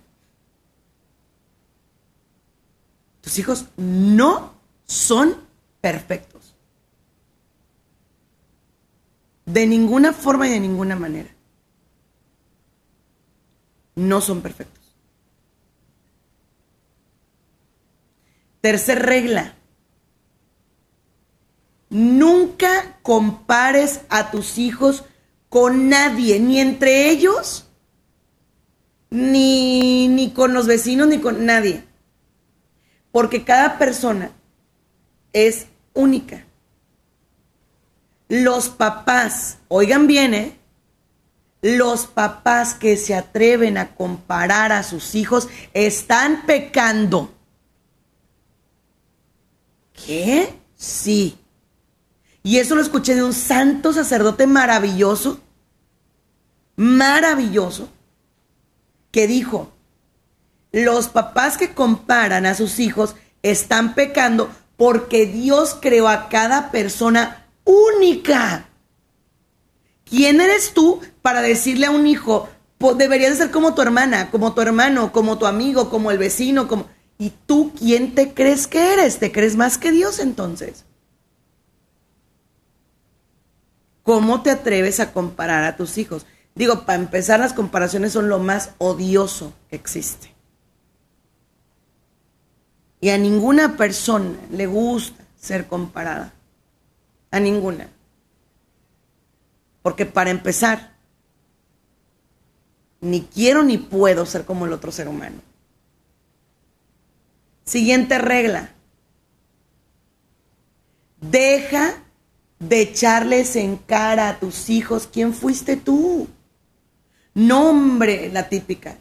[3.23, 4.55] Tus hijos no
[4.87, 5.37] son
[5.81, 6.55] perfectos.
[9.47, 11.31] De ninguna forma y de ninguna manera.
[13.97, 14.95] No son perfectos.
[18.61, 19.57] Tercer regla.
[21.91, 25.05] Nunca compares a tus hijos
[25.49, 27.67] con nadie, ni entre ellos,
[29.11, 31.83] ni, ni con los vecinos, ni con nadie.
[33.11, 34.31] Porque cada persona
[35.33, 36.47] es única.
[38.29, 40.57] Los papás, oigan bien, ¿eh?
[41.63, 47.35] Los papás que se atreven a comparar a sus hijos están pecando.
[49.93, 50.55] ¿Qué?
[50.77, 51.37] Sí.
[52.43, 55.41] Y eso lo escuché de un santo sacerdote maravilloso,
[56.77, 57.89] maravilloso,
[59.11, 59.73] que dijo,
[60.73, 67.47] los papás que comparan a sus hijos están pecando porque Dios creó a cada persona
[67.65, 68.67] única.
[70.05, 72.49] ¿Quién eres tú para decirle a un hijo,
[72.97, 76.87] deberías ser como tu hermana, como tu hermano, como tu amigo, como el vecino, como...
[77.19, 79.19] ¿Y tú quién te crees que eres?
[79.19, 80.87] ¿Te crees más que Dios entonces?
[84.11, 86.27] ¿Cómo te atreves a comparar a tus hijos?
[86.57, 90.35] Digo, para empezar, las comparaciones son lo más odioso que existe.
[93.01, 96.33] Y a ninguna persona le gusta ser comparada.
[97.31, 97.89] A ninguna.
[99.81, 100.97] Porque para empezar,
[103.01, 105.41] ni quiero ni puedo ser como el otro ser humano.
[107.63, 108.71] Siguiente regla.
[111.21, 112.03] Deja
[112.61, 116.29] de echarles en cara a tus hijos quién fuiste tú.
[117.35, 118.99] Nombre, la típica.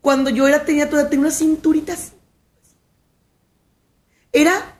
[0.00, 2.12] Cuando yo era tenía toda tenía unas cinturitas.
[4.32, 4.76] Era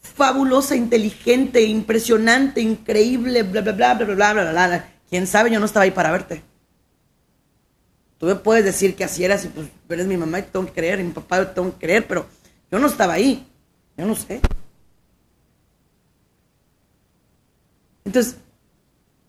[0.00, 4.88] fabulosa, inteligente, impresionante, increíble, bla, bla, bla, bla, bla, bla, bla.
[5.08, 5.50] ¿Quién sabe?
[5.50, 6.42] Yo no estaba ahí para verte.
[8.18, 10.66] Tú me puedes decir que así eras y pues eres mi mamá y te tengo
[10.66, 12.26] que creer, mi papá te tengo que creer, pero
[12.70, 13.46] yo no estaba ahí.
[13.96, 14.40] Yo no sé.
[18.10, 18.38] Entonces,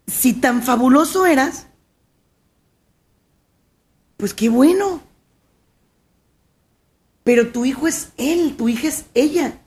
[0.08, 1.68] si tan fabuloso eras,
[4.18, 5.04] pues qué bueno.
[7.24, 9.60] Pero tu hijo es él, tu hija es ella.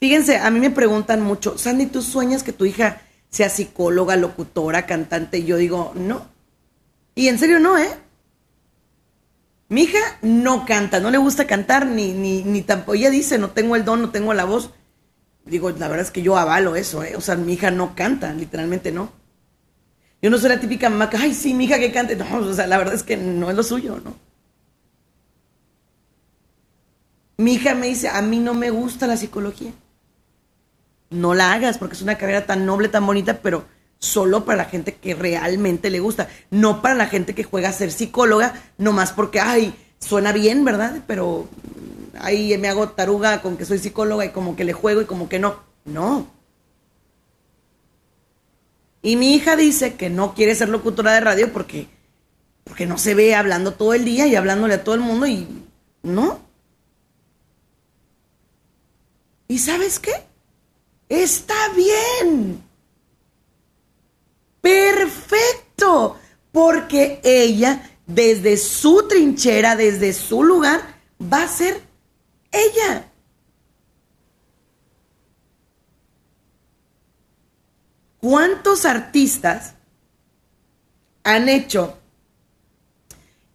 [0.00, 4.86] Fíjense, a mí me preguntan mucho, Sandy, ¿tú sueñas que tu hija sea psicóloga, locutora,
[4.86, 5.40] cantante?
[5.40, 6.28] Y yo digo, no.
[7.14, 7.90] Y en serio no, ¿eh?
[9.68, 12.94] Mi hija no canta, no le gusta cantar, ni, ni, ni tampoco.
[12.94, 14.70] Ella dice, no tengo el don, no tengo la voz.
[15.50, 17.16] Digo, la verdad es que yo avalo eso, ¿eh?
[17.16, 19.12] O sea, mi hija no canta, literalmente no.
[20.22, 22.16] Yo no soy la típica mamá que, ay, sí, mi hija que cante.
[22.16, 24.14] No, o sea, la verdad es que no es lo suyo, ¿no?
[27.38, 29.72] Mi hija me dice, a mí no me gusta la psicología
[31.10, 33.64] no la hagas porque es una carrera tan noble, tan bonita, pero
[33.98, 37.72] solo para la gente que realmente le gusta, no para la gente que juega a
[37.72, 41.02] ser psicóloga, nomás porque, ay, suena bien, ¿verdad?
[41.06, 41.48] Pero
[42.18, 45.28] ahí me hago taruga con que soy psicóloga y como que le juego y como
[45.28, 45.60] que no.
[45.84, 46.26] No.
[49.02, 51.88] Y mi hija dice que no quiere ser locutora de radio porque,
[52.64, 55.48] porque no se ve hablando todo el día y hablándole a todo el mundo y
[56.02, 56.40] no.
[59.48, 60.12] ¿Y sabes qué?
[61.08, 62.62] Está bien.
[64.60, 66.18] Perfecto.
[66.52, 70.80] Porque ella, desde su trinchera, desde su lugar,
[71.20, 71.89] va a ser
[72.52, 73.10] ella.
[78.20, 79.74] ¿Cuántos artistas
[81.24, 81.98] han hecho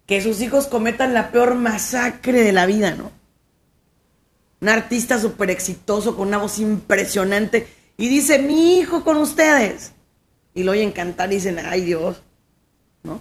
[0.06, 3.10] que sus hijos cometan la peor masacre de la vida, no?
[4.60, 9.92] un artista súper exitoso con una voz impresionante y dice, mi hijo con ustedes.
[10.54, 12.22] Y lo oyen cantar y dicen, ay Dios,
[13.02, 13.20] ¿no?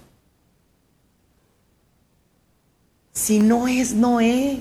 [3.11, 4.59] Si no es, no es.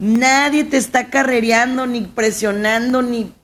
[0.00, 3.34] Nadie te está carrereando, ni presionando, ni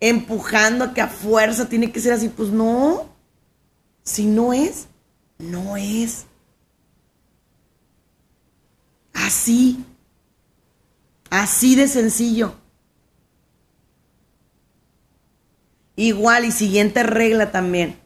[0.00, 2.28] empujando a que a fuerza tiene que ser así.
[2.28, 3.08] Pues no.
[4.02, 4.88] Si no es,
[5.38, 6.26] no es.
[9.12, 9.84] Así.
[11.30, 12.56] Así de sencillo.
[15.94, 17.96] Igual y siguiente regla también.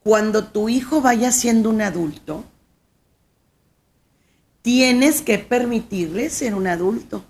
[0.00, 2.44] Cuando tu hijo vaya siendo un adulto,
[4.64, 7.22] tienes que permitirle ser un adulto.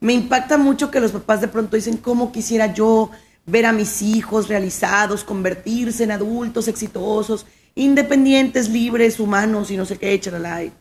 [0.00, 3.10] Me impacta mucho que los papás de pronto dicen, ¿cómo quisiera yo
[3.44, 7.44] ver a mis hijos realizados, convertirse en adultos exitosos,
[7.74, 10.72] independientes, libres, humanos y no sé qué, life?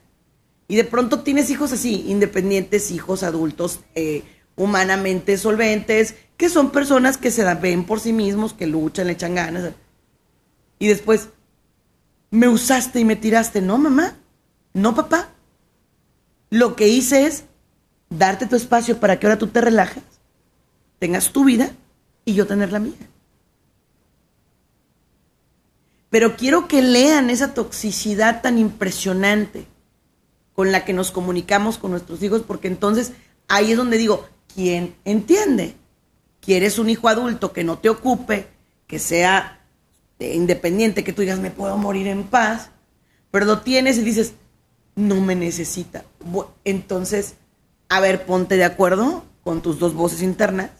[0.69, 4.23] Y de pronto tienes hijos así, independientes, hijos adultos, eh,
[4.55, 9.35] humanamente solventes, que son personas que se ven por sí mismos, que luchan, le echan
[9.35, 9.73] ganas.
[10.79, 11.27] Y después,
[12.29, 13.59] me usaste y me tiraste.
[13.59, 14.15] No, mamá.
[14.73, 15.29] No, papá.
[16.49, 17.45] Lo que hice es
[18.09, 20.03] darte tu espacio para que ahora tú te relajes,
[20.99, 21.71] tengas tu vida
[22.25, 22.93] y yo tener la mía.
[26.09, 29.65] Pero quiero que lean esa toxicidad tan impresionante
[30.53, 33.13] con la que nos comunicamos con nuestros hijos, porque entonces
[33.47, 35.75] ahí es donde digo, ¿quién entiende?
[36.41, 38.49] ¿Quieres un hijo adulto que no te ocupe,
[38.87, 39.61] que sea
[40.19, 42.71] independiente, que tú digas, me puedo morir en paz,
[43.31, 44.33] pero lo tienes y dices,
[44.95, 46.05] no me necesita.
[46.63, 47.35] Entonces,
[47.89, 50.71] a ver, ponte de acuerdo con tus dos voces internas,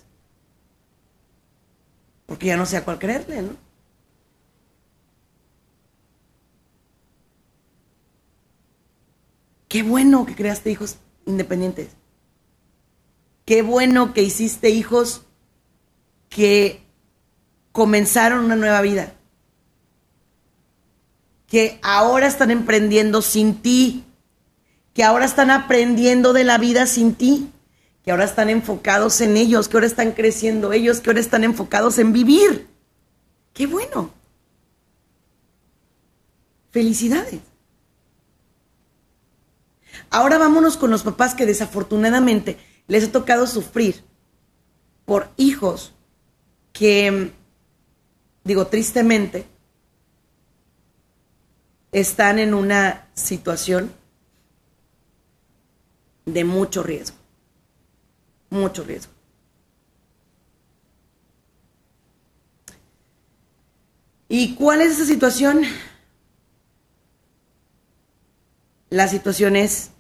[2.26, 3.56] porque ya no sé a cuál creerle, ¿no?
[9.68, 11.90] Qué bueno que creaste hijos independientes.
[13.46, 15.24] Qué bueno que hiciste hijos
[16.30, 16.82] que
[17.72, 19.14] comenzaron una nueva vida.
[21.52, 24.06] Que ahora están emprendiendo sin ti,
[24.94, 27.52] que ahora están aprendiendo de la vida sin ti,
[28.06, 32.00] que ahora están enfocados en ellos, que ahora están creciendo ellos, que ahora están enfocados
[32.00, 32.70] en vivir.
[33.54, 34.12] Qué bueno.
[36.72, 37.42] Felicidades.
[40.10, 44.06] Ahora vámonos con los papás que desafortunadamente les ha tocado sufrir
[45.04, 45.94] por hijos
[46.72, 47.34] que,
[48.46, 49.51] digo tristemente,
[51.92, 53.92] están en una situación
[56.26, 57.18] de mucho riesgo.
[58.50, 59.12] Mucho riesgo.
[64.28, 65.62] ¿Y cuál es esa situación?
[68.90, 69.92] La situación es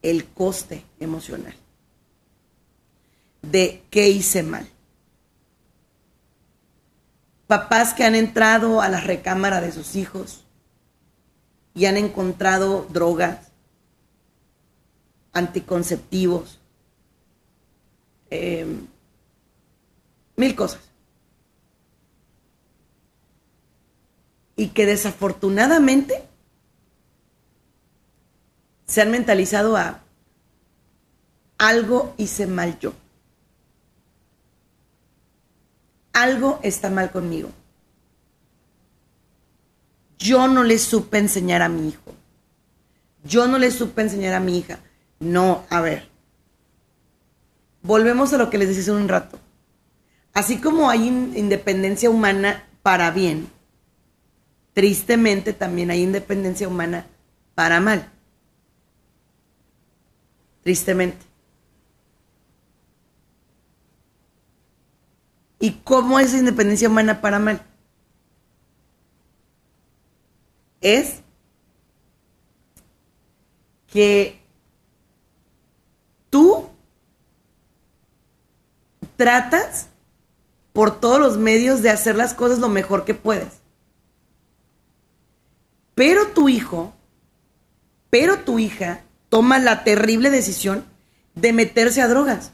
[0.00, 1.54] el coste emocional
[3.42, 4.68] de qué hice mal.
[7.54, 10.42] Papás que han entrado a la recámara de sus hijos
[11.72, 13.52] y han encontrado drogas,
[15.32, 16.58] anticonceptivos,
[18.30, 18.66] eh,
[20.34, 20.80] mil cosas.
[24.56, 26.24] Y que desafortunadamente
[28.84, 30.00] se han mentalizado a
[31.58, 32.94] algo hice mal yo.
[36.14, 37.50] Algo está mal conmigo.
[40.18, 42.14] Yo no le supe enseñar a mi hijo.
[43.24, 44.78] Yo no le supe enseñar a mi hija.
[45.20, 46.08] No, a ver.
[47.82, 49.38] Volvemos a lo que les decía hace un rato.
[50.32, 53.48] Así como hay independencia humana para bien,
[54.72, 57.06] tristemente también hay independencia humana
[57.54, 58.10] para mal
[60.64, 61.18] tristemente.
[65.64, 67.62] ¿Y cómo es independencia humana para mal?
[70.82, 71.22] Es
[73.86, 74.38] que
[76.28, 76.68] tú
[79.16, 79.88] tratas
[80.74, 83.62] por todos los medios de hacer las cosas lo mejor que puedes.
[85.94, 86.92] Pero tu hijo,
[88.10, 90.84] pero tu hija toma la terrible decisión
[91.34, 92.52] de meterse a drogas.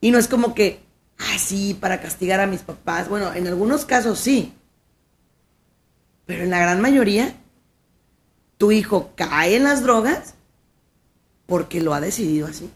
[0.00, 0.83] Y no es como que,
[1.18, 3.08] ah, sí, para castigar a mis papás.
[3.08, 4.54] Bueno, en algunos casos sí.
[6.26, 7.34] Pero en la gran mayoría,
[8.58, 10.34] tu hijo cae en las drogas
[11.46, 12.70] porque lo ha decidido así.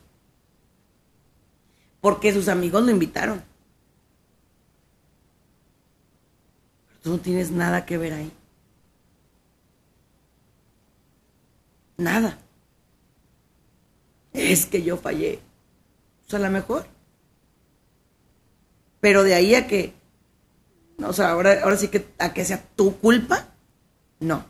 [2.00, 3.42] Porque sus amigos lo invitaron.
[6.86, 8.32] Pero tú no tienes nada que ver ahí.
[11.96, 12.38] Nada
[14.38, 15.40] es que yo fallé.
[16.26, 16.86] O sea, a lo mejor.
[19.00, 19.94] Pero de ahí a que,
[21.02, 23.48] o sea, ahora, ahora sí que a que sea tu culpa,
[24.20, 24.44] no.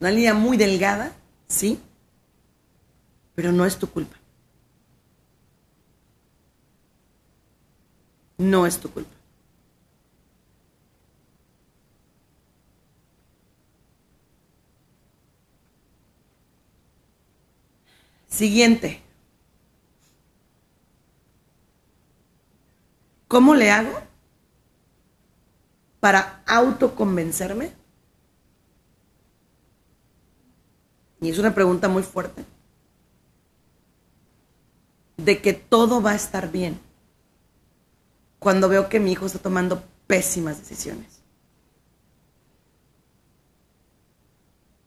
[0.00, 1.12] Una línea muy delgada,
[1.48, 1.78] sí,
[3.34, 4.16] pero no es tu culpa.
[8.38, 9.10] No es tu culpa.
[18.28, 19.02] Siguiente.
[23.32, 23.98] ¿Cómo le hago
[26.00, 27.72] para autoconvencerme?
[31.22, 32.44] Y es una pregunta muy fuerte.
[35.16, 36.78] De que todo va a estar bien
[38.38, 41.22] cuando veo que mi hijo está tomando pésimas decisiones.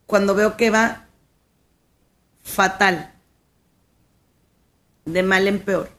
[0.06, 1.08] Cuando veo que va
[2.44, 3.12] fatal
[5.04, 5.95] de mal en peor.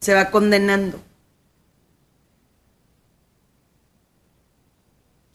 [0.00, 1.00] Se va condenando.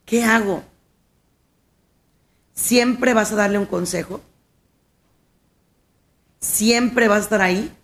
[0.05, 0.63] ¿Qué hago?
[2.53, 4.21] ¿Siempre vas a darle un consejo?
[6.39, 7.75] ¿Siempre vas a estar ahí?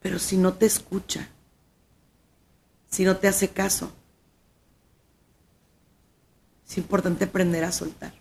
[0.00, 1.28] Pero si no te escucha,
[2.88, 3.90] si no te hace caso,
[6.68, 8.12] es importante aprender a soltar.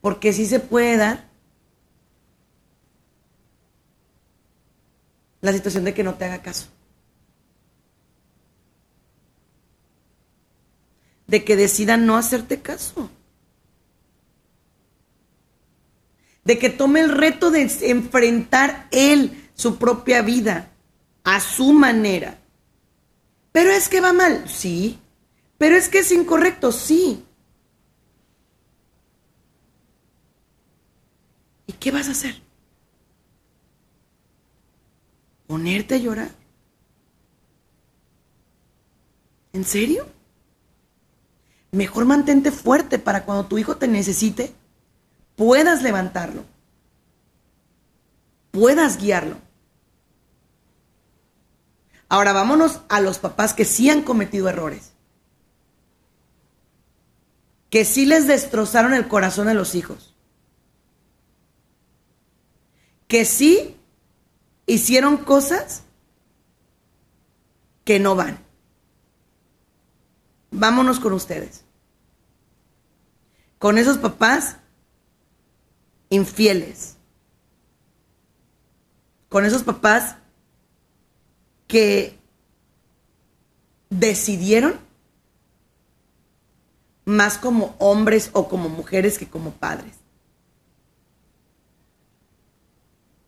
[0.00, 1.31] Porque si se puede dar
[5.42, 6.68] la situación de que no te haga caso.
[11.26, 13.10] De que decida no hacerte caso.
[16.44, 20.70] De que tome el reto de enfrentar él su propia vida
[21.24, 22.38] a su manera
[23.52, 24.98] pero es que va mal, sí.
[25.58, 27.24] Pero es que es incorrecto, sí.
[31.66, 32.41] ¿Y qué vas a hacer?
[35.52, 36.30] Ponerte a llorar.
[39.52, 40.06] ¿En serio?
[41.72, 44.54] Mejor mantente fuerte para cuando tu hijo te necesite,
[45.36, 46.46] puedas levantarlo,
[48.50, 49.36] puedas guiarlo.
[52.08, 54.92] Ahora vámonos a los papás que sí han cometido errores,
[57.68, 60.14] que sí les destrozaron el corazón a los hijos,
[63.06, 63.76] que sí
[64.66, 65.82] hicieron cosas
[67.84, 68.38] que no van.
[70.50, 71.64] Vámonos con ustedes.
[73.58, 74.56] Con esos papás
[76.10, 76.96] infieles.
[79.28, 80.16] Con esos papás
[81.66, 82.18] que
[83.88, 84.78] decidieron
[87.04, 90.01] más como hombres o como mujeres que como padres.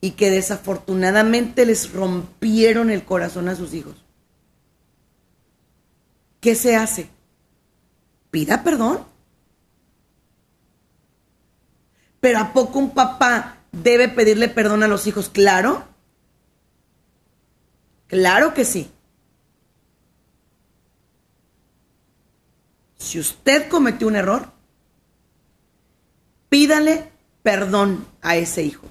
[0.05, 4.05] Y que desafortunadamente les rompieron el corazón a sus hijos.
[6.43, 7.09] ¿Qué se hace?
[8.31, 9.07] Pida perdón.
[12.21, 15.31] Pero ¿a poco un papá debe pedirle perdón a los hijos?
[15.31, 15.89] Claro.
[18.07, 18.91] Claro que sí.
[22.99, 24.53] Si usted cometió un error,
[26.51, 27.11] pídale
[27.43, 28.91] perdón a ese hijo.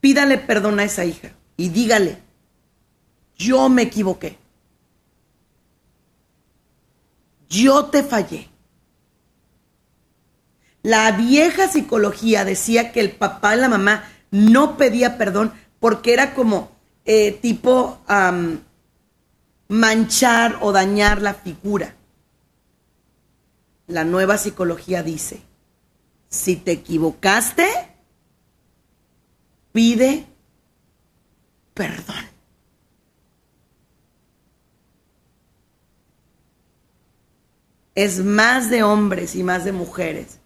[0.00, 2.18] Pídale perdón a esa hija y dígale,
[3.36, 4.38] yo me equivoqué.
[7.48, 8.48] Yo te fallé.
[10.82, 16.34] La vieja psicología decía que el papá y la mamá no pedía perdón porque era
[16.34, 16.70] como
[17.04, 18.00] eh, tipo
[19.68, 21.94] manchar o dañar la figura.
[23.86, 25.42] La nueva psicología dice,
[26.28, 27.89] si te equivocaste,
[29.72, 30.26] pide
[31.74, 32.24] perdón.
[37.94, 40.38] Es más de hombres y más de mujeres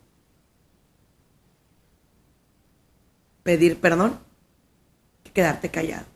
[3.43, 4.19] pedir perdón
[5.23, 6.07] que quedarte callado.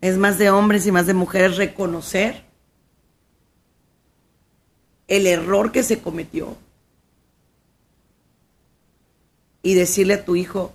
[0.00, 2.44] Es más de hombres y más de mujeres reconocer
[5.08, 6.56] el error que se cometió
[9.64, 10.74] y decirle a tu hijo,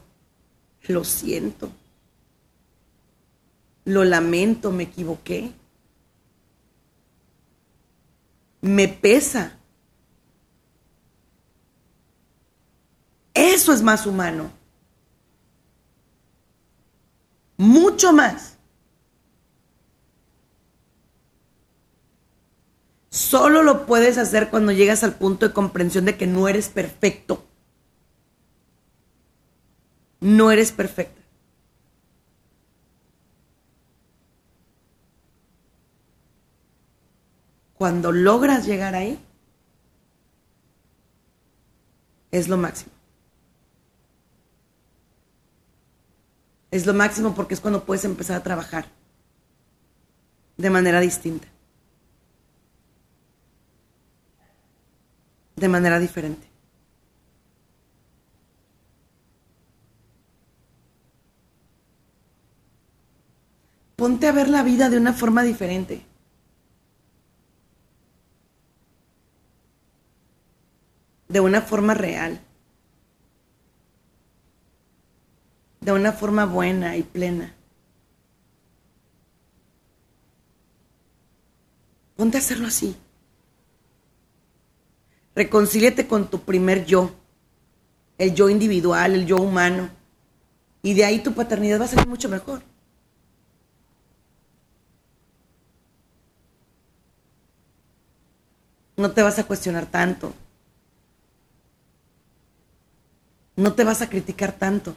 [0.88, 1.72] lo siento,
[3.86, 5.54] lo lamento, me equivoqué,
[8.62, 9.58] me pesa.
[13.36, 14.52] Eso es más humano.
[17.58, 18.58] Mucho más.
[23.12, 27.49] Solo lo puedes hacer cuando llegas al punto de comprensión de que no eres perfecto.
[30.22, 31.22] No eres perfecta.
[37.76, 39.17] Cuando logras llegar ahí,
[42.32, 42.91] es lo máximo.
[46.72, 48.86] Es lo máximo porque es cuando puedes empezar a trabajar
[50.57, 51.47] de manera distinta.
[55.59, 56.49] de manera diferente.
[64.00, 66.02] Ponte a ver la vida de una forma diferente.
[71.28, 72.39] De una forma real.
[75.82, 77.54] De una forma buena y plena.
[82.16, 82.95] Ponte a hacerlo así.
[85.36, 87.12] Reconcíliate con tu primer yo,
[88.18, 89.89] el yo individual, el yo humano.
[90.84, 92.68] Y de ahí tu paternidad va a ser mucho mejor.
[99.00, 100.34] No te vas a cuestionar tanto.
[103.56, 104.95] No te vas a criticar tanto.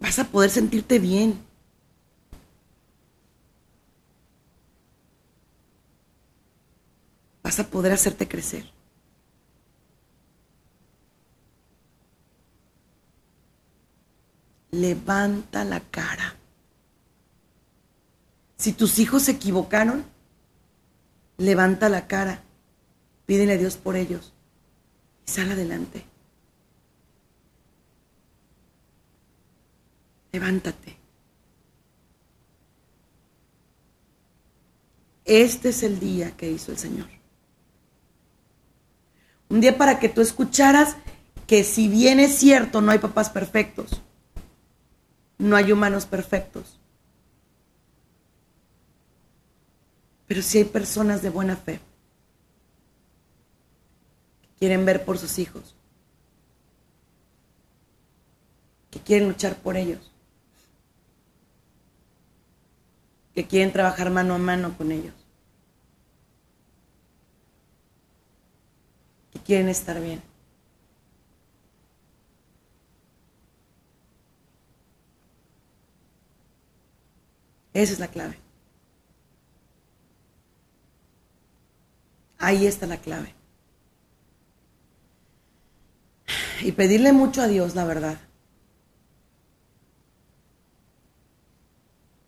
[0.00, 1.48] Vas a poder sentirte bien.
[7.48, 8.70] vas a poder hacerte crecer.
[14.70, 16.36] Levanta la cara.
[18.58, 20.04] Si tus hijos se equivocaron,
[21.36, 22.42] levanta la cara.
[23.24, 24.32] Pídele a Dios por ellos
[25.26, 26.04] y sal adelante.
[30.32, 30.98] Levántate.
[35.24, 37.08] Este es el día que hizo el Señor.
[39.50, 40.96] Un día para que tú escucharas
[41.46, 44.02] que si bien es cierto, no hay papás perfectos,
[45.38, 46.78] no hay humanos perfectos,
[50.28, 51.80] pero sí hay personas de buena fe
[54.42, 55.74] que quieren ver por sus hijos,
[58.90, 60.12] que quieren luchar por ellos,
[63.34, 65.14] que quieren trabajar mano a mano con ellos,
[69.32, 70.22] que quieren estar bien.
[77.72, 78.47] Esa es la clave.
[82.38, 83.34] Ahí está la clave.
[86.62, 88.18] Y pedirle mucho a Dios, la verdad.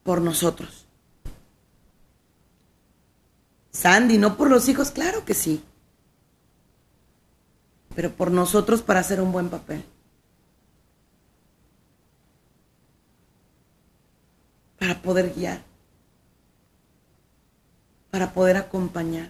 [0.03, 0.85] Por nosotros.
[3.71, 5.63] Sandy, no por los hijos, claro que sí.
[7.95, 9.83] Pero por nosotros para hacer un buen papel.
[14.81, 15.61] para poder guiar,
[18.09, 19.29] para poder acompañar,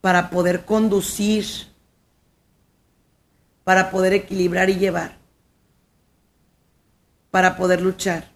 [0.00, 1.44] para poder conducir,
[3.64, 5.18] para poder equilibrar y llevar,
[7.30, 8.30] para poder luchar,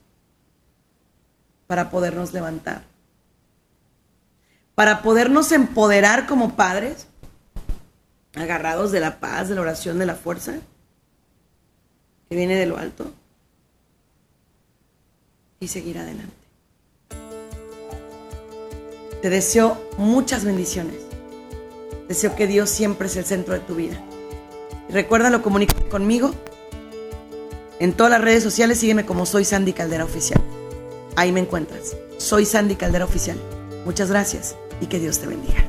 [1.67, 2.83] para podernos levantar,
[4.75, 7.07] para podernos empoderar como padres,
[8.35, 10.55] agarrados de la paz, de la oración, de la fuerza
[12.29, 13.13] que viene de lo alto
[15.61, 16.35] y seguir adelante.
[19.21, 21.12] Te deseo muchas bendiciones.
[22.09, 24.03] Deseo que Dios siempre es el centro de tu vida.
[24.89, 26.35] Recuérdalo, comunícate conmigo.
[27.79, 30.41] En todas las redes sociales sígueme como soy Sandy Caldera Oficial.
[31.17, 31.97] Ahí me encuentras.
[32.19, 33.37] Soy Sandy Caldera Oficial.
[33.85, 35.69] Muchas gracias y que Dios te bendiga.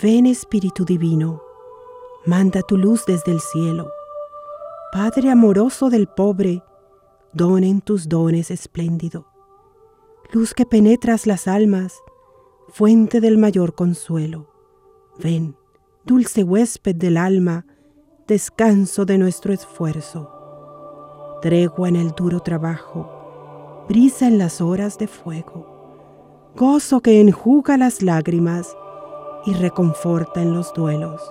[0.00, 1.42] Ven Espíritu Divino,
[2.24, 3.90] manda tu luz desde el cielo.
[4.92, 6.62] Padre amoroso del pobre,
[7.32, 9.26] donen tus dones espléndido.
[10.30, 11.94] Luz que penetras las almas,
[12.68, 14.46] fuente del mayor consuelo.
[15.18, 15.56] Ven,
[16.04, 17.66] dulce huésped del alma,
[18.28, 20.30] descanso de nuestro esfuerzo.
[21.42, 26.52] Tregua en el duro trabajo, brisa en las horas de fuego.
[26.54, 28.76] Gozo que enjuga las lágrimas,
[29.48, 31.22] y reconforta en los duelos.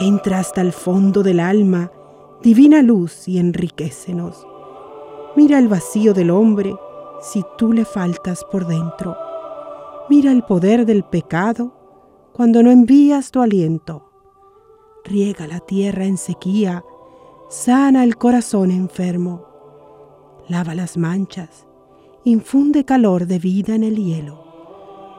[0.00, 1.92] Entra hasta el fondo del alma,
[2.42, 4.44] divina luz, y enriquecenos.
[5.36, 6.74] Mira el vacío del hombre
[7.20, 9.16] si tú le faltas por dentro.
[10.10, 11.72] Mira el poder del pecado
[12.32, 14.10] cuando no envías tu aliento.
[15.04, 16.84] Riega la tierra en sequía,
[17.48, 19.46] sana el corazón enfermo.
[20.48, 21.66] Lava las manchas,
[22.24, 24.45] infunde calor de vida en el hielo